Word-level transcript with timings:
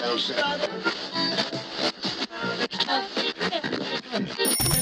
não 0.00 0.14
o. 4.74 4.77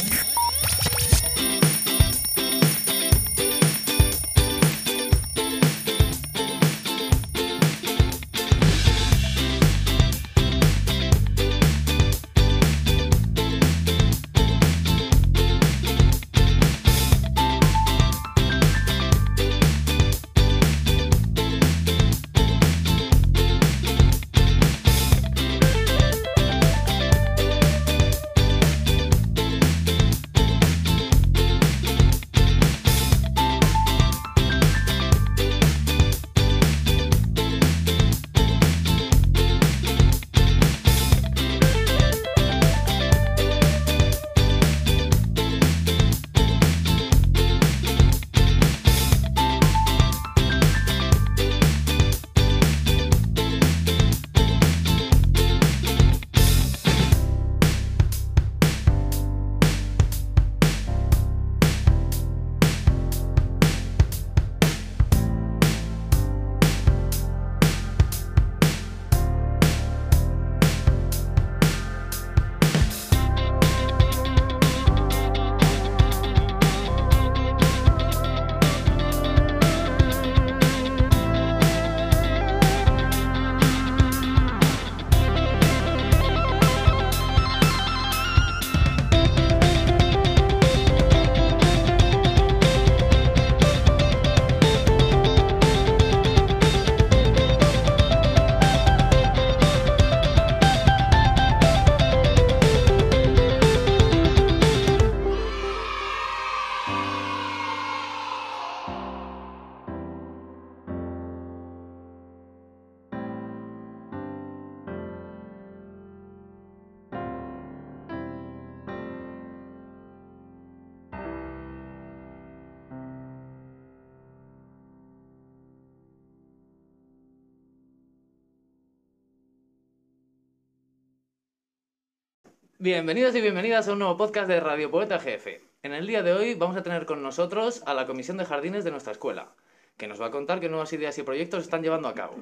Bienvenidos 132.78 133.34
y 133.34 133.40
bienvenidas 133.40 133.88
a 133.88 133.92
un 133.94 134.00
nuevo 134.00 134.18
podcast 134.18 134.48
de 134.48 134.60
Radio 134.60 134.90
Poeta 134.90 135.16
GF. 135.16 135.46
En 135.82 135.94
el 135.94 136.06
día 136.06 136.22
de 136.22 136.34
hoy 136.34 136.54
vamos 136.54 136.76
a 136.76 136.82
tener 136.82 137.06
con 137.06 137.22
nosotros 137.22 137.82
a 137.86 137.94
la 137.94 138.06
Comisión 138.06 138.36
de 138.36 138.44
Jardines 138.44 138.84
de 138.84 138.90
nuestra 138.90 139.12
escuela, 139.12 139.48
que 139.96 140.06
nos 140.06 140.20
va 140.20 140.26
a 140.26 140.30
contar 140.30 140.60
qué 140.60 140.68
nuevas 140.68 140.92
ideas 140.92 141.16
y 141.16 141.22
proyectos 141.22 141.62
están 141.62 141.82
llevando 141.82 142.06
a 142.06 142.14
cabo. 142.14 142.34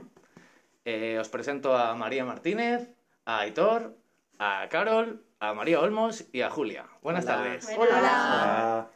Eh, 0.85 1.19
os 1.21 1.29
presento 1.29 1.77
a 1.77 1.95
María 1.95 2.25
Martínez, 2.25 2.91
a 3.25 3.39
Aitor, 3.39 3.97
a 4.41 4.67
Carol, 4.71 5.23
a 5.39 5.55
María 5.55 5.79
Olmos 5.81 6.25
y 6.33 6.41
a 6.41 6.51
Julia. 6.51 6.87
Buenas 7.01 7.27
tardes. 7.27 7.69
Hola. 7.79 8.89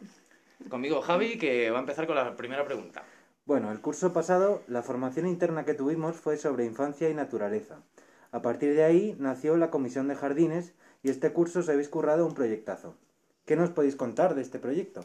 Conmigo 0.69 1.03
Javi, 1.03 1.39
que 1.39 1.71
va 1.71 1.79
a 1.79 1.83
empezar 1.83 2.09
con 2.09 2.17
la 2.17 2.35
primera 2.35 2.65
pregunta. 2.65 3.05
Bueno, 3.45 3.71
el 3.71 3.81
curso 3.81 4.13
pasado 4.13 4.65
la 4.67 4.83
formación 4.83 5.29
interna 5.29 5.65
que 5.65 5.75
tuvimos 5.75 6.17
fue 6.17 6.37
sobre 6.37 6.65
infancia 6.65 7.09
y 7.09 7.15
naturaleza. 7.15 7.77
A 8.31 8.43
partir 8.43 8.75
de 8.75 8.85
ahí 8.85 9.17
nació 9.19 9.57
la 9.57 9.71
Comisión 9.71 10.09
de 10.09 10.15
Jardines 10.15 10.73
y 11.03 11.11
este 11.11 11.33
curso 11.33 11.61
os 11.61 11.69
habéis 11.69 11.89
currado 11.89 12.27
un 12.27 12.35
proyectazo. 12.35 12.95
¿Qué 13.47 13.57
nos 13.57 13.71
podéis 13.71 13.97
contar 13.97 14.35
de 14.35 14.43
este 14.43 14.59
proyecto? 14.59 15.05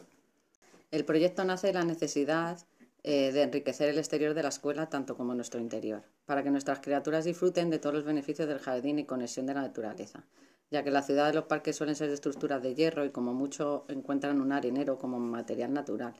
El 0.90 1.04
proyecto 1.04 1.44
nace 1.44 1.68
de 1.68 1.72
la 1.72 1.84
necesidad 1.84 2.58
eh, 3.02 3.32
de 3.32 3.42
enriquecer 3.42 3.88
el 3.88 3.98
exterior 3.98 4.34
de 4.34 4.42
la 4.42 4.50
escuela 4.50 4.88
tanto 4.88 5.16
como 5.16 5.34
nuestro 5.34 5.60
interior, 5.60 6.02
para 6.26 6.42
que 6.42 6.50
nuestras 6.50 6.80
criaturas 6.80 7.24
disfruten 7.24 7.70
de 7.70 7.78
todos 7.78 7.94
los 7.94 8.04
beneficios 8.04 8.48
del 8.48 8.58
jardín 8.58 8.98
y 8.98 9.06
conexión 9.06 9.46
de 9.46 9.54
la 9.54 9.62
naturaleza, 9.62 10.24
ya 10.70 10.82
que 10.82 10.90
la 10.90 11.02
ciudad 11.02 11.26
de 11.26 11.34
los 11.34 11.44
parques 11.44 11.76
suelen 11.76 11.96
ser 11.96 12.08
de 12.08 12.14
estructuras 12.14 12.62
de 12.62 12.74
hierro 12.74 13.04
y 13.04 13.10
como 13.10 13.32
mucho 13.32 13.86
encuentran 13.88 14.40
un 14.40 14.52
arenero 14.52 14.98
como 14.98 15.18
material 15.18 15.72
natural, 15.72 16.14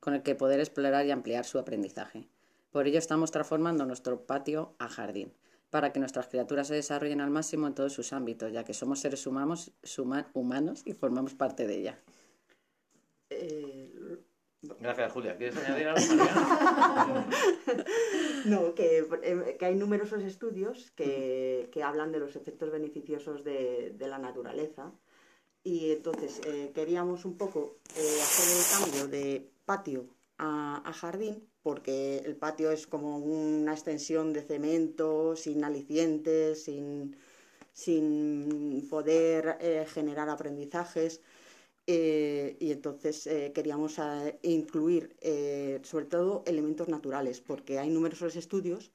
con 0.00 0.14
el 0.14 0.22
que 0.22 0.34
poder 0.34 0.60
explorar 0.60 1.06
y 1.06 1.10
ampliar 1.10 1.44
su 1.44 1.58
aprendizaje. 1.58 2.28
Por 2.72 2.86
ello 2.86 2.98
estamos 2.98 3.30
transformando 3.30 3.84
nuestro 3.84 4.26
patio 4.26 4.74
a 4.78 4.88
jardín, 4.88 5.32
para 5.70 5.92
que 5.92 6.00
nuestras 6.00 6.26
criaturas 6.28 6.66
se 6.68 6.74
desarrollen 6.74 7.20
al 7.20 7.30
máximo 7.30 7.66
en 7.66 7.74
todos 7.74 7.92
sus 7.92 8.12
ámbitos, 8.12 8.52
ya 8.52 8.64
que 8.64 8.74
somos 8.74 9.00
seres 9.00 9.26
humanos, 9.26 9.72
suma- 9.82 10.30
humanos 10.34 10.82
y 10.84 10.92
formamos 10.94 11.34
parte 11.34 11.66
de 11.66 11.76
ella. 11.78 11.98
Eh, 13.30 14.18
Gracias, 14.78 15.12
Julia. 15.12 15.36
¿Quieres 15.38 15.56
añadir 15.64 15.88
algo, 15.88 16.14
María? 16.16 17.26
no, 18.44 18.74
que, 18.74 19.06
eh, 19.22 19.56
que 19.58 19.64
hay 19.64 19.74
numerosos 19.74 20.22
estudios 20.22 20.90
que, 20.92 21.68
que 21.72 21.82
hablan 21.82 22.12
de 22.12 22.18
los 22.18 22.36
efectos 22.36 22.70
beneficiosos 22.70 23.42
de, 23.44 23.94
de 23.96 24.08
la 24.08 24.18
naturaleza 24.18 24.92
y 25.62 25.92
entonces 25.92 26.40
eh, 26.46 26.72
queríamos 26.74 27.24
un 27.24 27.36
poco 27.38 27.76
eh, 27.96 28.20
hacer 28.20 28.48
el 28.58 28.64
cambio 28.84 29.08
de 29.08 29.48
patio 29.64 30.06
a, 30.40 30.92
jardín 30.94 31.48
porque 31.62 32.18
el 32.24 32.36
patio 32.36 32.70
es 32.70 32.86
como 32.86 33.18
una 33.18 33.72
extensión 33.72 34.32
de 34.32 34.42
cemento, 34.42 35.36
sin 35.36 35.64
alicientes, 35.64 36.64
sin, 36.64 37.16
sin 37.72 38.86
poder 38.88 39.58
eh, 39.60 39.86
generar 39.86 40.28
aprendizajes. 40.30 41.20
Eh, 41.86 42.56
y 42.60 42.72
entonces 42.72 43.26
eh, 43.26 43.52
queríamos 43.54 44.00
incluir 44.42 45.16
sobre 45.82 46.06
todo 46.06 46.42
elementos 46.46 46.88
naturales, 46.88 47.40
porque 47.40 47.78
hay 47.78 47.90
numerosos 47.90 48.36
estudios 48.36 48.92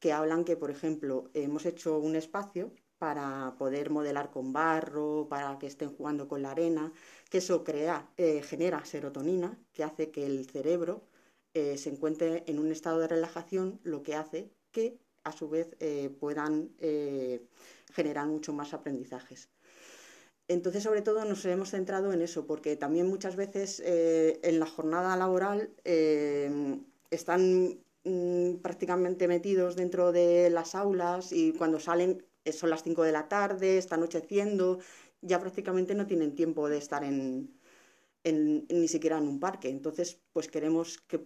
que 0.00 0.12
hablan 0.12 0.44
que, 0.44 0.56
por 0.56 0.70
ejemplo, 0.70 1.30
hemos 1.34 1.66
hecho 1.66 1.98
un 1.98 2.16
espacio 2.16 2.72
para 2.98 3.54
poder 3.58 3.90
modelar 3.90 4.30
con 4.30 4.52
barro, 4.52 5.28
para 5.28 5.58
que 5.58 5.66
estén 5.66 5.90
jugando 5.90 6.28
con 6.28 6.42
la 6.42 6.50
arena, 6.50 6.92
que 7.30 7.38
eso 7.38 7.64
crea, 7.64 8.10
eh, 8.16 8.42
genera 8.42 8.84
serotonina, 8.84 9.58
que 9.72 9.84
hace 9.84 10.10
que 10.10 10.26
el 10.26 10.46
cerebro 10.50 11.02
eh, 11.54 11.78
se 11.78 11.90
encuentre 11.90 12.44
en 12.46 12.58
un 12.58 12.72
estado 12.72 12.98
de 12.98 13.08
relajación, 13.08 13.80
lo 13.84 14.02
que 14.02 14.14
hace 14.14 14.50
que 14.72 14.98
a 15.24 15.32
su 15.32 15.48
vez 15.48 15.76
eh, 15.80 16.10
puedan 16.20 16.70
generar 17.92 18.26
mucho 18.26 18.52
más 18.52 18.74
aprendizajes. 18.74 19.48
Entonces, 20.48 20.82
sobre 20.82 21.02
todo, 21.02 21.24
nos 21.24 21.44
hemos 21.44 21.70
centrado 21.70 22.12
en 22.12 22.22
eso, 22.22 22.46
porque 22.46 22.76
también 22.76 23.06
muchas 23.06 23.36
veces 23.36 23.82
en 23.84 24.58
la 24.58 24.66
jornada 24.66 25.16
laboral 25.16 25.70
están 27.10 27.78
mm, 28.04 28.56
prácticamente 28.62 29.28
metidos 29.28 29.76
dentro 29.76 30.12
de 30.12 30.50
las 30.50 30.74
aulas 30.74 31.32
y 31.32 31.52
cuando 31.52 31.78
salen 31.80 32.24
son 32.52 32.70
las 32.70 32.82
5 32.82 33.02
de 33.04 33.12
la 33.12 33.28
tarde, 33.28 33.78
está 33.78 33.94
anocheciendo, 33.96 34.78
ya 35.22 35.40
prácticamente 35.40 35.94
no 35.94 36.06
tienen 36.06 36.34
tiempo 36.34 36.68
de 36.68 36.78
estar 36.78 37.04
en, 37.04 37.54
en- 38.24 38.66
ni 38.70 38.88
siquiera 38.88 39.18
en 39.18 39.28
un 39.28 39.40
parque. 39.40 39.68
Entonces, 39.70 40.20
pues 40.32 40.48
queremos 40.48 40.98
que 41.08 41.20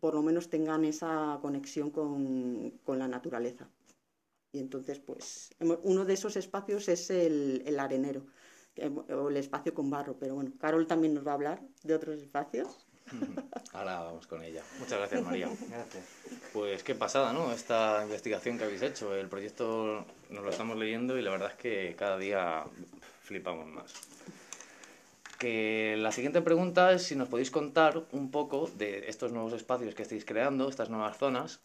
por 0.00 0.14
lo 0.14 0.22
menos 0.22 0.50
tengan 0.50 0.84
esa 0.84 1.38
conexión 1.42 1.90
con, 1.90 2.72
con 2.84 2.98
la 2.98 3.08
naturaleza. 3.08 3.70
Y 4.52 4.60
entonces, 4.60 5.00
pues, 5.00 5.50
hemo- 5.60 5.80
uno 5.82 6.04
de 6.04 6.14
esos 6.14 6.36
espacios 6.36 6.88
es 6.88 7.10
el, 7.10 7.62
el 7.66 7.78
arenero, 7.80 8.26
o 9.10 9.28
el 9.30 9.36
espacio 9.36 9.74
con 9.74 9.90
barro. 9.90 10.18
Pero 10.18 10.34
bueno, 10.36 10.52
Carol 10.58 10.86
también 10.86 11.14
nos 11.14 11.26
va 11.26 11.32
a 11.32 11.34
hablar 11.34 11.62
de 11.82 11.94
otros 11.94 12.18
espacios. 12.20 12.83
Ahora 13.72 14.00
vamos 14.00 14.26
con 14.26 14.42
ella. 14.42 14.62
Muchas 14.78 14.98
gracias, 14.98 15.22
María. 15.22 15.48
Gracias. 15.68 16.04
Pues 16.52 16.82
qué 16.82 16.94
pasada, 16.94 17.32
¿no? 17.32 17.52
Esta 17.52 18.00
investigación 18.02 18.58
que 18.58 18.64
habéis 18.64 18.82
hecho. 18.82 19.14
El 19.14 19.28
proyecto 19.28 20.04
nos 20.30 20.44
lo 20.44 20.50
estamos 20.50 20.76
leyendo 20.76 21.18
y 21.18 21.22
la 21.22 21.30
verdad 21.30 21.50
es 21.50 21.56
que 21.56 21.94
cada 21.98 22.18
día 22.18 22.64
flipamos 23.22 23.66
más. 23.66 23.92
Que 25.38 25.96
la 25.98 26.12
siguiente 26.12 26.40
pregunta 26.40 26.92
es 26.92 27.02
si 27.02 27.16
nos 27.16 27.28
podéis 27.28 27.50
contar 27.50 28.04
un 28.12 28.30
poco 28.30 28.70
de 28.76 29.08
estos 29.08 29.32
nuevos 29.32 29.52
espacios 29.52 29.94
que 29.94 30.02
estáis 30.02 30.24
creando, 30.24 30.68
estas 30.68 30.88
nuevas 30.88 31.18
zonas, 31.18 31.60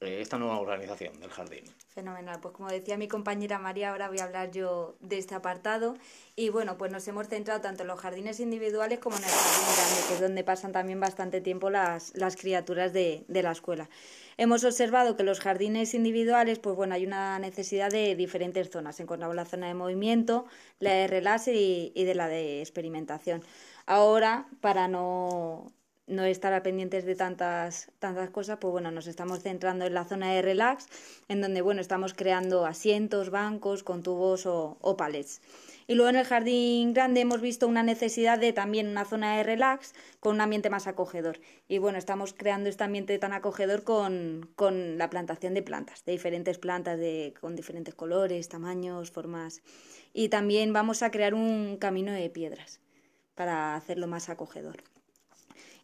esta 0.00 0.38
nueva 0.38 0.58
organización 0.58 1.20
del 1.20 1.30
jardín. 1.30 1.64
Fenomenal. 1.88 2.40
Pues 2.40 2.54
como 2.54 2.70
decía 2.70 2.96
mi 2.96 3.06
compañera 3.06 3.58
María, 3.58 3.90
ahora 3.90 4.08
voy 4.08 4.18
a 4.18 4.24
hablar 4.24 4.50
yo 4.50 4.96
de 5.00 5.18
este 5.18 5.34
apartado. 5.34 5.96
Y 6.36 6.48
bueno, 6.48 6.78
pues 6.78 6.90
nos 6.90 7.06
hemos 7.08 7.28
centrado 7.28 7.60
tanto 7.60 7.82
en 7.82 7.88
los 7.88 8.00
jardines 8.00 8.40
individuales 8.40 8.98
como 8.98 9.16
en 9.16 9.24
el 9.24 9.28
jardín 9.28 9.74
grande, 9.76 10.08
que 10.08 10.14
es 10.14 10.20
donde 10.20 10.44
pasan 10.44 10.72
también 10.72 11.00
bastante 11.00 11.40
tiempo 11.40 11.68
las, 11.68 12.16
las 12.16 12.36
criaturas 12.36 12.92
de, 12.92 13.24
de 13.28 13.42
la 13.42 13.52
escuela. 13.52 13.90
Hemos 14.38 14.64
observado 14.64 15.18
que 15.18 15.22
los 15.22 15.38
jardines 15.38 15.92
individuales, 15.92 16.58
pues 16.58 16.74
bueno, 16.74 16.94
hay 16.94 17.04
una 17.04 17.38
necesidad 17.38 17.90
de 17.90 18.16
diferentes 18.16 18.70
zonas. 18.70 18.98
Encontramos 19.00 19.36
la 19.36 19.44
zona 19.44 19.66
de 19.66 19.74
movimiento, 19.74 20.46
la 20.78 20.92
de 20.92 21.08
relax 21.08 21.48
y, 21.48 21.92
y 21.94 22.04
de 22.04 22.14
la 22.14 22.26
de 22.26 22.60
experimentación. 22.62 23.44
Ahora, 23.84 24.46
para 24.62 24.88
no, 24.88 25.72
no 26.10 26.24
estar 26.24 26.60
pendientes 26.62 27.04
de 27.04 27.14
tantas, 27.14 27.90
tantas 27.98 28.30
cosas, 28.30 28.58
pues 28.60 28.72
bueno, 28.72 28.90
nos 28.90 29.06
estamos 29.06 29.40
centrando 29.40 29.86
en 29.86 29.94
la 29.94 30.04
zona 30.04 30.32
de 30.32 30.42
relax, 30.42 30.86
en 31.28 31.40
donde 31.40 31.62
bueno, 31.62 31.80
estamos 31.80 32.12
creando 32.12 32.66
asientos, 32.66 33.30
bancos 33.30 33.82
con 33.82 34.02
tubos 34.02 34.44
o, 34.46 34.76
o 34.80 34.96
palets. 34.96 35.40
Y 35.86 35.94
luego 35.94 36.10
en 36.10 36.16
el 36.16 36.24
jardín 36.24 36.92
grande 36.92 37.20
hemos 37.20 37.40
visto 37.40 37.66
una 37.66 37.82
necesidad 37.82 38.38
de 38.38 38.52
también 38.52 38.88
una 38.88 39.04
zona 39.04 39.36
de 39.36 39.42
relax 39.42 39.92
con 40.20 40.36
un 40.36 40.40
ambiente 40.40 40.70
más 40.70 40.86
acogedor. 40.86 41.40
Y 41.66 41.78
bueno, 41.78 41.98
estamos 41.98 42.32
creando 42.32 42.68
este 42.68 42.84
ambiente 42.84 43.18
tan 43.18 43.32
acogedor 43.32 43.82
con, 43.82 44.50
con 44.54 44.98
la 44.98 45.10
plantación 45.10 45.54
de 45.54 45.62
plantas, 45.62 46.04
de 46.04 46.12
diferentes 46.12 46.58
plantas 46.58 46.98
de, 46.98 47.34
con 47.40 47.56
diferentes 47.56 47.94
colores, 47.94 48.48
tamaños, 48.48 49.10
formas. 49.10 49.62
Y 50.12 50.28
también 50.28 50.72
vamos 50.72 51.02
a 51.02 51.10
crear 51.10 51.34
un 51.34 51.76
camino 51.76 52.12
de 52.12 52.30
piedras 52.30 52.80
para 53.34 53.74
hacerlo 53.74 54.06
más 54.06 54.28
acogedor. 54.28 54.84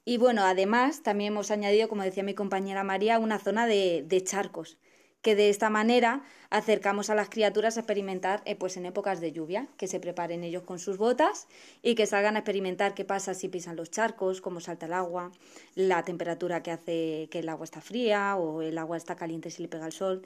Y 0.08 0.19
bueno, 0.19 0.43
además 0.44 1.03
también 1.03 1.32
hemos 1.32 1.50
añadido, 1.50 1.88
como 1.88 2.05
decía 2.05 2.23
mi 2.23 2.32
compañera 2.32 2.85
María, 2.85 3.19
una 3.19 3.41
zona 3.41 3.67
de, 3.67 4.05
de 4.06 4.23
charcos, 4.23 4.79
que 5.20 5.35
de 5.35 5.49
esta 5.50 5.69
manera 5.69 6.23
acercamos 6.49 7.11
a 7.11 7.17
las 7.17 7.29
criaturas 7.29 7.76
a 7.76 7.81
experimentar 7.81 8.41
eh, 8.44 8.55
pues 8.55 8.76
en 8.76 8.87
épocas 8.87 9.20
de 9.20 9.32
lluvia, 9.32 9.67
que 9.76 9.88
se 9.88 9.99
preparen 9.99 10.44
ellos 10.44 10.62
con 10.62 10.79
sus 10.79 10.97
botas 10.97 11.49
y 11.82 11.97
que 11.97 12.06
salgan 12.06 12.37
a 12.37 12.38
experimentar 12.38 12.94
qué 12.94 13.05
pasa 13.05 13.35
si 13.35 13.49
pisan 13.49 13.75
los 13.75 13.91
charcos, 13.91 14.41
cómo 14.41 14.61
salta 14.61 14.87
el 14.87 14.93
agua, 14.93 15.32
la 15.75 16.05
temperatura 16.05 16.62
que 16.62 16.70
hace 16.70 17.29
que 17.32 17.41
el 17.41 17.49
agua 17.49 17.64
está 17.64 17.81
fría 17.81 18.37
o 18.37 18.62
el 18.62 18.79
agua 18.79 18.97
está 18.97 19.17
caliente 19.17 19.50
si 19.50 19.62
le 19.62 19.69
pega 19.69 19.87
el 19.87 19.93
sol. 19.93 20.23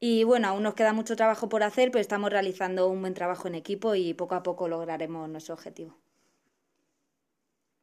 Y 0.00 0.24
bueno, 0.24 0.48
aún 0.48 0.64
nos 0.64 0.74
queda 0.74 0.92
mucho 0.92 1.14
trabajo 1.14 1.48
por 1.48 1.62
hacer, 1.62 1.92
pero 1.92 2.00
estamos 2.02 2.30
realizando 2.30 2.88
un 2.88 3.00
buen 3.00 3.14
trabajo 3.14 3.46
en 3.46 3.54
equipo 3.54 3.94
y 3.94 4.12
poco 4.12 4.34
a 4.34 4.42
poco 4.42 4.66
lograremos 4.66 5.28
nuestro 5.28 5.54
objetivo. 5.54 5.96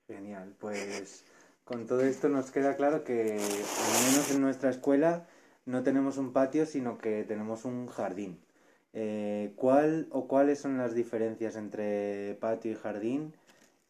Genial, 0.10 0.56
pues 0.60 1.24
con 1.68 1.86
todo 1.86 2.02
esto 2.02 2.30
nos 2.30 2.50
queda 2.50 2.78
claro 2.78 3.04
que 3.04 3.34
al 3.34 4.12
menos 4.12 4.32
en 4.32 4.42
nuestra 4.42 4.70
escuela 4.70 5.28
no 5.66 5.84
tenemos 5.84 6.18
un 6.18 6.32
patio, 6.32 6.66
sino 6.66 6.98
que 6.98 7.26
tenemos 7.26 7.66
un 7.66 7.88
jardín. 7.88 8.40
Eh, 8.94 9.52
¿Cuál 9.58 10.08
o 10.12 10.28
cuáles 10.28 10.60
son 10.60 10.78
las 10.78 10.96
diferencias 10.96 11.58
entre 11.58 12.38
patio 12.40 12.72
y 12.72 12.76
jardín? 12.76 13.34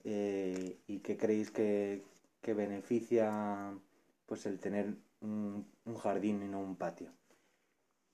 Eh, 0.03 0.77
¿Y 0.88 1.00
qué 1.00 1.18
creéis 1.18 1.51
que, 1.51 2.03
beneficia 2.47 3.77
pues 4.25 4.45
el 4.45 4.57
tener 4.57 4.95
un, 5.19 5.68
un 5.85 5.95
jardín 5.97 6.41
y 6.41 6.47
no 6.47 6.62
un 6.62 6.77
patio? 6.77 7.09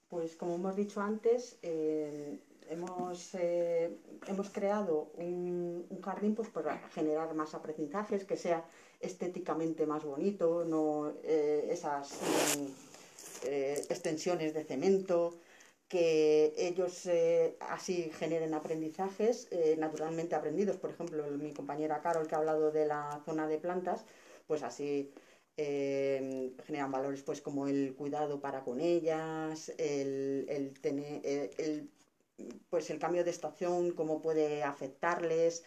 Pues 0.09 0.36
como 0.36 0.56
hemos 0.56 0.75
dicho 0.75 1.01
antes, 1.01 1.57
eh, 1.62 2.39
hemos, 2.69 3.36
eh, 3.36 3.98
hemos 4.27 4.50
creado 4.50 5.12
un, 5.15 5.88
jardín 6.04 6.36
pues, 6.36 6.50
para 6.50 6.77
generar 6.89 7.33
más 7.33 7.54
aprendizajes, 7.54 8.25
que 8.25 8.38
sea 8.38 8.65
estéticamente 9.00 9.86
más 9.86 10.04
bonito, 10.04 10.65
no 10.65 11.13
eh, 11.24 11.68
esas 11.69 12.13
mm, 12.57 12.65
eh, 13.45 13.81
extensiones 13.89 14.54
de 14.54 14.63
cemento, 14.63 15.36
que 15.88 16.54
ellos 16.57 17.07
así 17.60 18.10
generen 18.18 18.56
aprendizajes 18.56 19.48
naturalmente 19.77 20.33
aprendidos. 20.33 20.77
Por 20.77 20.89
ejemplo, 20.89 21.24
mi 21.38 21.54
compañera 21.54 22.01
Carol, 22.01 22.25
que 22.27 22.33
ha 22.33 22.39
hablado 22.39 22.71
de 22.71 22.88
la 22.88 23.21
zona 23.25 23.48
de 23.48 23.59
plantas, 23.59 24.04
pues 24.48 24.63
así 24.63 25.13
generan 25.56 26.92
valores 26.92 27.21
pues 27.21 27.42
como 27.42 27.68
el 27.68 27.94
cuidado 27.95 28.39
para 28.42 28.63
con 28.63 28.80
ellas, 28.81 29.71
el, 29.77 30.74
tener 30.81 31.21
el, 31.24 31.92
pues 32.69 32.89
el 32.89 33.00
cambio 33.00 33.24
de 33.24 33.31
estación, 33.31 33.91
cómo 33.91 34.21
puede 34.21 34.63
afectarles, 34.63 35.63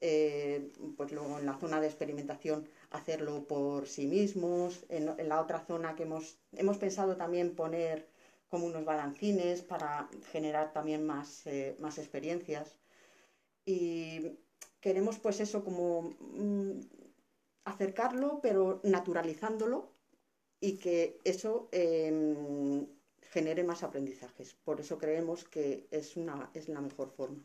eh, 0.00 0.70
pues 0.96 1.12
luego 1.12 1.38
en 1.38 1.46
la 1.46 1.58
zona 1.58 1.80
de 1.80 1.88
experimentación 1.88 2.68
hacerlo 2.90 3.46
por 3.48 3.88
sí 3.88 4.06
mismos, 4.06 4.84
en, 4.88 5.06
la 5.28 5.40
otra 5.40 5.64
zona 5.66 5.96
que 5.96 6.04
hemos, 6.04 6.38
hemos 6.52 6.78
pensado 6.78 7.16
también 7.16 7.54
poner 7.56 8.08
como 8.48 8.66
unos 8.66 8.84
balancines 8.84 9.62
para 9.62 10.08
generar 10.32 10.72
también 10.72 11.04
más, 11.06 11.46
eh, 11.46 11.76
más 11.80 11.98
experiencias. 11.98 12.78
Y 13.64 14.38
queremos 14.80 15.18
pues 15.18 15.40
eso 15.40 15.64
como 15.64 16.16
mm, 16.20 16.80
acercarlo, 17.64 18.40
pero 18.42 18.80
naturalizándolo 18.84 19.92
y 20.60 20.78
que 20.78 21.18
eso 21.24 21.68
eh, 21.72 22.86
genere 23.30 23.64
más 23.64 23.82
aprendizajes. 23.82 24.54
Por 24.64 24.80
eso 24.80 24.98
creemos 24.98 25.44
que 25.44 25.86
es, 25.90 26.16
una, 26.16 26.50
es 26.54 26.68
la 26.68 26.80
mejor 26.80 27.10
forma 27.10 27.42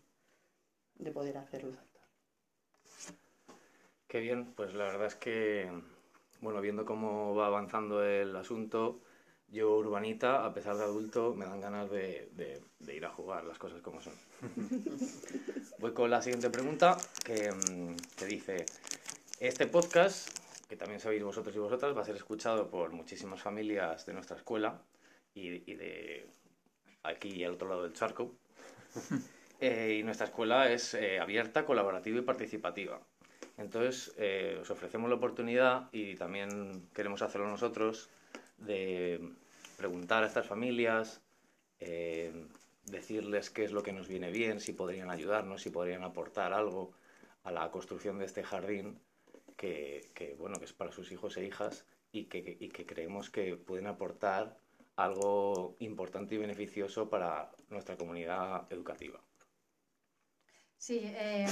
de 0.95 1.11
poder 1.11 1.37
hacerlo. 1.37 1.77
Qué 4.07 4.19
bien, 4.19 4.53
pues 4.53 4.73
la 4.75 4.85
verdad 4.85 5.07
es 5.07 5.15
que, 5.15 5.71
bueno, 6.41 6.61
viendo 6.61 6.85
cómo 6.85 7.33
va 7.35 7.47
avanzando 7.47 8.03
el 8.03 8.35
asunto, 8.35 8.99
yo 9.47 9.75
urbanita, 9.75 10.45
a 10.45 10.53
pesar 10.53 10.77
de 10.77 10.83
adulto, 10.83 11.33
me 11.33 11.45
dan 11.45 11.61
ganas 11.61 11.89
de, 11.89 12.29
de- 12.33 12.61
de 12.79 12.95
ir 12.95 13.05
a 13.05 13.09
jugar 13.09 13.43
las 13.45 13.57
cosas 13.57 13.81
como 13.81 14.01
son. 14.01 14.13
Voy 15.79 15.93
con 15.93 16.09
la 16.11 16.21
siguiente 16.21 16.49
pregunta, 16.49 16.97
que, 17.25 17.51
mm, 17.51 17.95
que 18.17 18.25
dice, 18.25 18.65
este 19.39 19.65
podcast, 19.67 20.29
que 20.69 20.75
también 20.77 20.99
sabéis 20.99 21.23
vosotros 21.23 21.55
y 21.55 21.59
vosotras, 21.59 21.95
va 21.97 22.01
a 22.01 22.05
ser 22.05 22.15
escuchado 22.15 22.69
por 22.69 22.91
muchísimas 22.91 23.41
familias 23.41 24.05
de 24.05 24.13
nuestra 24.13 24.37
escuela 24.37 24.79
y, 25.33 25.71
y 25.71 25.75
de 25.75 26.27
aquí 27.03 27.29
y 27.29 27.43
al 27.43 27.53
otro 27.53 27.69
lado 27.69 27.83
del 27.83 27.93
charco. 27.93 28.35
Eh, 29.59 29.99
y 29.99 30.03
nuestra 30.03 30.25
escuela 30.25 30.69
es 30.69 30.93
eh, 30.93 31.21
abierta, 31.21 31.65
colaborativa 31.65 32.19
y 32.19 32.21
participativa. 32.23 32.99
Entonces, 33.57 34.13
eh, 34.17 34.57
os 34.59 34.69
ofrecemos 34.71 35.09
la 35.09 35.15
oportunidad 35.15 35.87
y 35.93 36.15
también 36.15 36.89
queremos 36.93 37.21
hacerlo 37.21 37.47
nosotros 37.47 38.09
de 38.57 39.21
preguntar 39.77 40.23
a 40.23 40.27
estas 40.27 40.47
familias, 40.47 41.21
eh, 41.79 42.33
decirles 42.85 43.49
qué 43.49 43.63
es 43.63 43.71
lo 43.71 43.83
que 43.83 43.93
nos 43.93 44.07
viene 44.07 44.31
bien, 44.31 44.59
si 44.59 44.73
podrían 44.73 45.11
ayudarnos, 45.11 45.61
si 45.61 45.69
podrían 45.69 46.03
aportar 46.03 46.51
algo 46.51 46.91
a 47.43 47.51
la 47.51 47.69
construcción 47.71 48.19
de 48.19 48.25
este 48.25 48.43
jardín 48.43 48.99
que, 49.55 50.09
que, 50.13 50.35
bueno, 50.35 50.57
que 50.57 50.65
es 50.65 50.73
para 50.73 50.91
sus 50.91 51.11
hijos 51.11 51.37
e 51.37 51.45
hijas 51.45 51.85
y 52.11 52.25
que, 52.25 52.57
y 52.59 52.69
que 52.69 52.85
creemos 52.85 53.29
que 53.29 53.55
pueden 53.55 53.87
aportar 53.87 54.57
algo 54.95 55.75
importante 55.79 56.35
y 56.35 56.37
beneficioso 56.37 57.09
para 57.09 57.51
nuestra 57.69 57.97
comunidad 57.97 58.71
educativa. 58.71 59.19
Sí, 60.77 60.99
eh, 61.01 61.45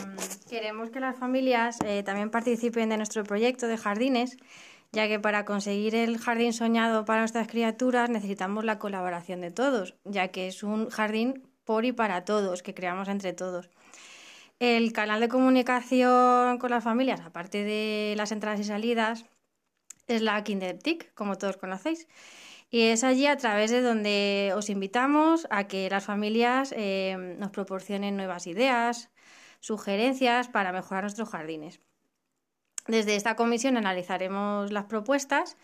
queremos 0.49 0.89
que 0.89 0.99
las 0.99 1.17
familias 1.17 1.77
eh, 1.85 2.03
también 2.03 2.29
participen 2.29 2.89
de 2.89 2.97
nuestro 2.97 3.23
proyecto 3.23 3.67
de 3.67 3.77
jardines, 3.77 4.37
ya 4.91 5.07
que 5.07 5.19
para 5.19 5.45
conseguir 5.45 5.95
el 5.95 6.17
jardín 6.17 6.51
soñado 6.51 7.05
para 7.05 7.21
nuestras 7.21 7.47
criaturas 7.47 8.09
necesitamos 8.09 8.65
la 8.65 8.77
colaboración 8.77 9.39
de 9.39 9.51
todos, 9.51 9.95
ya 10.03 10.27
que 10.29 10.47
es 10.47 10.63
un 10.63 10.89
jardín 10.89 11.47
por 11.63 11.85
y 11.85 11.93
para 11.93 12.25
todos, 12.25 12.61
que 12.61 12.73
creamos 12.73 13.07
entre 13.07 13.31
todos. 13.31 13.69
El 14.59 14.91
canal 14.91 15.21
de 15.21 15.29
comunicación 15.29 16.57
con 16.59 16.69
las 16.69 16.83
familias, 16.83 17.21
aparte 17.21 17.63
de 17.63 18.15
las 18.17 18.31
entradas 18.33 18.59
y 18.59 18.65
salidas, 18.65 19.25
es 20.07 20.21
la 20.21 20.43
Kindertic, 20.43 21.13
como 21.13 21.37
todos 21.37 21.57
conocéis. 21.57 22.07
Y 22.71 22.83
es 22.83 23.03
allí 23.03 23.27
a 23.27 23.35
través 23.35 23.69
de 23.69 23.81
donde 23.81 24.53
os 24.55 24.69
invitamos 24.69 25.45
a 25.49 25.67
que 25.67 25.89
las 25.89 26.05
familias 26.05 26.73
eh, 26.75 27.35
nos 27.37 27.51
proporcionen 27.51 28.15
nuevas 28.15 28.47
ideas, 28.47 29.11
sugerencias 29.59 30.47
para 30.47 30.71
mejorar 30.71 31.03
nuestros 31.03 31.29
jardines. 31.29 31.81
Desde 32.87 33.17
esta 33.17 33.35
comisión 33.35 33.75
analizaremos 33.75 34.71
las 34.71 34.85
propuestas 34.85 35.57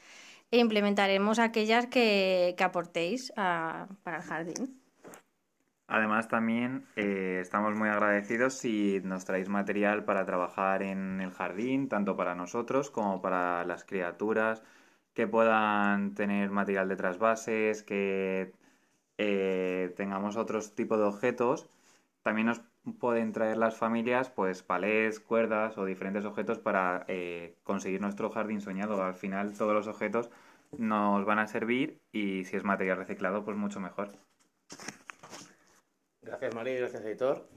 e 0.51 0.59
implementaremos 0.59 1.39
aquellas 1.39 1.87
que, 1.87 2.55
que 2.57 2.63
aportéis 2.63 3.31
para 3.35 4.17
el 4.17 4.23
jardín. 4.23 4.81
Además 5.87 6.27
también 6.27 6.85
eh, 6.97 7.39
estamos 7.41 7.73
muy 7.73 7.87
agradecidos 7.87 8.55
si 8.55 8.99
nos 9.05 9.23
traéis 9.23 9.47
material 9.47 10.03
para 10.03 10.25
trabajar 10.25 10.83
en 10.83 11.21
el 11.21 11.31
jardín, 11.31 11.87
tanto 11.87 12.17
para 12.17 12.35
nosotros 12.35 12.91
como 12.91 13.21
para 13.21 13.63
las 13.63 13.85
criaturas, 13.85 14.61
que 15.17 15.25
puedan 15.25 16.13
tener 16.13 16.51
material 16.51 16.87
de 16.87 16.95
trasvases, 16.95 17.81
que 17.81 18.51
eh, 19.17 19.91
tengamos 19.97 20.37
otros 20.37 20.75
tipos 20.75 20.99
de 20.99 21.05
objetos. 21.05 21.67
También 22.21 22.45
nos 22.45 22.61
pueden 22.99 23.33
traer 23.33 23.57
las 23.57 23.75
familias 23.75 24.29
pues 24.29 24.61
palés, 24.61 25.19
cuerdas 25.19 25.75
o 25.79 25.85
diferentes 25.85 26.23
objetos 26.23 26.59
para 26.59 27.03
eh, 27.07 27.55
conseguir 27.63 27.99
nuestro 27.99 28.29
jardín 28.29 28.61
soñado. 28.61 29.03
Al 29.03 29.15
final 29.15 29.57
todos 29.57 29.73
los 29.73 29.87
objetos 29.87 30.29
nos 30.77 31.25
van 31.25 31.39
a 31.39 31.47
servir 31.47 31.97
y 32.11 32.45
si 32.45 32.55
es 32.55 32.63
material 32.63 32.97
reciclado 32.97 33.43
pues 33.43 33.57
mucho 33.57 33.79
mejor. 33.79 34.09
Gracias 36.21 36.53
María 36.53 36.75
y 36.75 36.77
gracias 36.77 37.03
editor. 37.03 37.47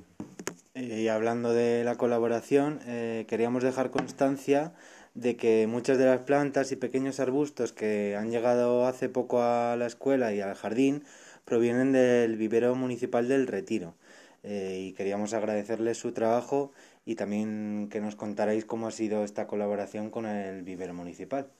Eh, 0.73 1.02
y 1.02 1.09
hablando 1.09 1.52
de 1.52 1.85
la 1.85 1.97
colaboración, 1.97 2.81
eh, 2.87 3.26
queríamos 3.29 3.62
dejar 3.62 3.90
constancia 3.90 4.73
de 5.14 5.37
que 5.37 5.67
muchas 5.67 5.99
de 5.99 6.07
las 6.07 6.21
plantas 6.21 6.73
y 6.73 6.76
pequeños 6.76 7.21
arbustos 7.21 7.73
que 7.73 8.17
han 8.17 8.31
llegado 8.31 8.87
hace 8.87 9.09
poco 9.09 9.43
a 9.43 9.76
la 9.76 9.87
escuela 9.87 10.33
y 10.33 10.40
al 10.40 10.55
jardín 10.55 11.05
provienen 11.45 11.93
del 11.93 12.37
vivero 12.37 12.75
municipal 12.75 13.29
del 13.29 13.47
Retiro. 13.47 13.95
Eh, 14.43 14.87
y 14.88 14.93
queríamos 14.95 15.35
agradecerles 15.35 15.99
su 15.99 16.12
trabajo 16.12 16.73
y 17.05 17.14
también 17.14 17.88
que 17.90 18.00
nos 18.00 18.17
contarais 18.17 18.64
cómo 18.64 18.87
ha 18.87 18.90
sido 18.90 19.25
esta 19.25 19.47
colaboración 19.47 20.11
con 20.11 20.26
el 20.26 20.62
vivero 20.62 20.95
municipal. 20.95 21.50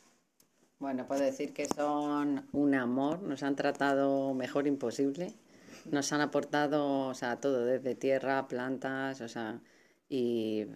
Bueno, 0.79 1.07
puedo 1.07 1.23
decir 1.23 1.53
que 1.53 1.67
son 1.67 2.47
un 2.53 2.75
amor, 2.75 3.21
nos 3.23 3.43
han 3.43 3.55
tratado 3.55 4.33
mejor 4.33 4.67
imposible 4.67 5.35
nos 5.85 6.13
han 6.13 6.21
aportado, 6.21 7.09
o 7.09 7.15
sea, 7.15 7.41
todo, 7.41 7.65
desde 7.65 7.95
tierra, 7.95 8.47
plantas, 8.49 9.21
o 9.21 9.29
sea, 9.29 9.61
y, 10.09 10.67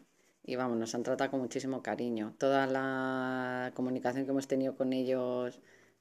y 0.45 0.57
vamos, 0.57 0.77
nos 0.79 0.95
han 0.95 1.03
tratado 1.03 1.31
con 1.31 1.41
muchísimo 1.41 1.83
cariño. 1.83 2.35
Toda 2.39 2.67
la 2.67 3.73
comunicación 3.75 4.25
que 4.25 4.31
hemos 4.31 4.47
tenido 4.47 4.77
con 4.77 4.93
ellos 4.93 5.61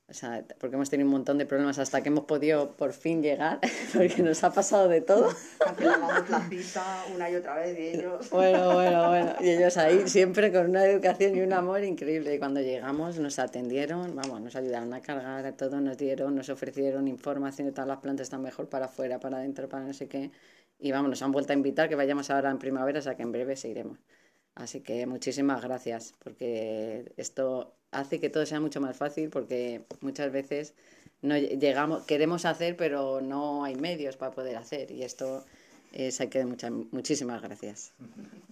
o 0.09 0.13
sea, 0.13 0.43
porque 0.59 0.75
hemos 0.75 0.89
tenido 0.89 1.07
un 1.07 1.13
montón 1.13 1.37
de 1.37 1.45
problemas 1.45 1.79
hasta 1.79 2.03
que 2.03 2.09
hemos 2.09 2.25
podido 2.25 2.75
por 2.75 2.91
fin 2.91 3.23
llegar, 3.23 3.59
porque 3.93 4.21
nos 4.21 4.43
ha 4.43 4.51
pasado 4.53 4.89
de 4.89 4.99
todo. 4.99 5.29
Cancelamos 5.59 6.29
la 6.29 6.41
cita 6.49 7.05
una 7.15 7.31
y 7.31 7.35
otra 7.35 7.55
vez 7.55 7.79
y 7.79 7.97
ellos... 7.97 8.29
Bueno, 8.29 8.73
bueno, 8.73 9.07
bueno. 9.07 9.33
Y 9.41 9.49
ellos 9.49 9.77
ahí 9.77 10.07
siempre 10.07 10.51
con 10.51 10.69
una 10.69 10.85
educación 10.85 11.35
y 11.35 11.41
un 11.41 11.53
amor 11.53 11.83
increíble. 11.83 12.35
Y 12.35 12.39
cuando 12.39 12.59
llegamos 12.59 13.17
nos 13.17 13.39
atendieron, 13.39 14.13
vamos, 14.15 14.41
nos 14.41 14.55
ayudaron 14.57 14.93
a 14.93 15.01
cargar 15.01 15.45
a 15.45 15.55
todo, 15.55 15.79
nos 15.79 15.97
dieron, 15.97 16.35
nos 16.35 16.49
ofrecieron 16.49 17.07
información 17.07 17.67
de 17.67 17.71
todas 17.71 17.87
las 17.87 17.99
plantas 17.99 18.25
están 18.25 18.41
mejor 18.41 18.67
para 18.67 18.85
afuera, 18.85 19.19
para 19.19 19.37
adentro, 19.37 19.69
para 19.69 19.85
no 19.85 19.93
sé 19.93 20.07
qué. 20.09 20.31
Y 20.79 20.91
vamos, 20.91 21.09
nos 21.09 21.21
han 21.21 21.31
vuelto 21.31 21.53
a 21.53 21.55
invitar 21.55 21.87
que 21.87 21.95
vayamos 21.95 22.29
ahora 22.29 22.51
en 22.51 22.59
primavera, 22.59 22.99
o 22.99 23.01
sea 23.01 23.15
que 23.15 23.23
en 23.23 23.31
breve 23.31 23.55
seguiremos. 23.55 23.97
Así 24.55 24.81
que 24.81 25.05
muchísimas 25.07 25.61
gracias, 25.63 26.13
porque 26.23 27.11
esto 27.17 27.75
hace 27.91 28.19
que 28.19 28.29
todo 28.29 28.45
sea 28.45 28.59
mucho 28.59 28.81
más 28.81 28.97
fácil, 28.97 29.29
porque 29.29 29.85
muchas 30.01 30.31
veces 30.31 30.73
no 31.21 31.37
llegamos, 31.37 32.03
queremos 32.03 32.45
hacer, 32.45 32.75
pero 32.77 33.21
no 33.21 33.63
hay 33.63 33.75
medios 33.75 34.17
para 34.17 34.31
poder 34.31 34.57
hacer. 34.57 34.91
Y 34.91 35.03
esto 35.03 35.45
es 35.93 36.19
hay 36.19 36.27
que 36.27 36.43
muchas, 36.45 36.71
muchísimas 36.91 37.41
gracias. 37.41 37.93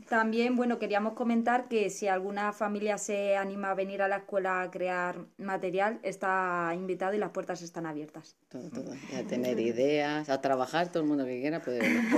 También, 0.08 0.56
bueno, 0.56 0.78
queríamos 0.78 1.14
comentar 1.14 1.68
que 1.68 1.90
si 1.90 2.08
alguna 2.08 2.54
familia 2.54 2.98
se 2.98 3.36
anima 3.36 3.72
a 3.72 3.74
venir 3.74 4.02
a 4.02 4.08
la 4.08 4.18
escuela 4.18 4.62
a 4.62 4.72
crear 4.72 5.16
material, 5.38 6.00
está 6.04 6.72
invitado 6.76 7.14
y 7.14 7.18
las 7.18 7.32
puertas 7.32 7.62
están 7.62 7.86
abiertas. 7.86 8.36
Todo, 8.50 8.70
todo. 8.70 8.94
a 9.18 9.24
tener 9.28 9.60
ideas, 9.60 10.30
a 10.30 10.42
trabajar, 10.42 10.92
todo 10.92 11.04
el 11.04 11.10
mundo 11.10 11.26
que 11.26 11.42
quiera 11.42 11.62
puede 11.62 11.80
venir. 11.80 12.12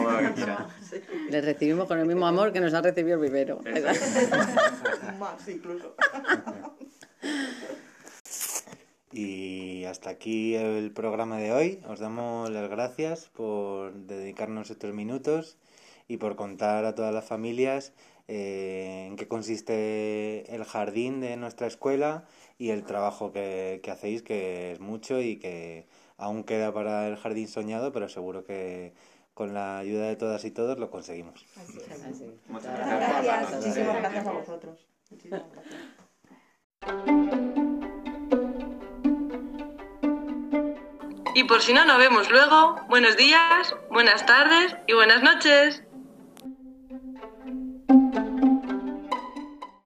Les 1.30 1.46
recibimos 1.46 1.88
con 1.88 2.00
el 2.00 2.06
mismo 2.06 2.28
amor 2.28 2.52
que 2.52 2.60
nos 2.60 2.74
ha 2.74 2.82
recibido 2.82 3.16
el 3.16 3.22
vivero. 3.22 3.62
Más 5.20 5.48
incluso. 5.48 5.96
Y 9.14 9.86
hasta 9.86 10.10
aquí 10.10 10.56
el 10.56 10.92
programa 10.92 11.38
de 11.38 11.52
hoy. 11.52 11.80
Os 11.88 12.00
damos 12.00 12.50
las 12.50 12.68
gracias 12.70 13.30
por 13.30 13.94
dedicarnos 13.94 14.72
estos 14.72 14.92
minutos 14.94 15.58
y 16.08 16.18
por 16.18 16.36
contar 16.36 16.86
a 16.86 16.96
todas 16.96 17.14
las 17.14 17.26
familias 17.26 17.94
eh, 18.28 19.06
en 19.08 19.16
qué 19.16 19.28
consiste 19.28 20.56
el 20.56 20.64
jardín 20.64 21.20
de 21.20 21.38
nuestra 21.38 21.68
escuela 21.68 22.26
y 22.58 22.72
el 22.72 22.86
trabajo 22.86 23.32
que, 23.32 23.82
que 23.84 23.92
hacéis, 23.92 24.24
que 24.24 24.72
es 24.72 24.80
mucho 24.80 25.22
y 25.22 25.38
que 25.38 25.86
aún 26.18 26.44
queda 26.44 26.74
para 26.74 27.08
el 27.08 27.18
jardín 27.18 27.48
soñado, 27.48 27.92
pero 27.92 28.10
seguro 28.10 28.44
que 28.44 28.94
con 29.34 29.54
la 29.54 29.78
ayuda 29.78 30.08
de 30.08 30.16
todas 30.16 30.44
y 30.46 30.52
todos 30.52 30.80
lo 30.80 30.90
conseguimos. 30.90 31.46
Muchas 32.48 32.78
gracias. 32.80 33.52
Muchísimas 33.52 33.96
gracias 33.98 34.28
a 34.28 34.32
vosotros. 34.32 34.88
Muchísimas 35.12 35.44
gracias. 36.82 37.43
Y 41.36 41.46
por 41.46 41.62
si 41.62 41.74
no 41.74 41.84
nos 41.86 41.98
vemos 41.98 42.30
luego, 42.30 42.76
buenos 42.90 43.18
días, 43.18 43.76
buenas 43.90 44.26
tardes 44.26 44.76
y 44.88 44.94
buenas 44.94 45.24
noches. 45.24 45.82